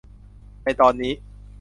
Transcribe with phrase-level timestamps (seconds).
[0.63, 1.13] ในตอนนี้